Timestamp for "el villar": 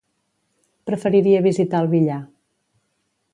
1.85-2.19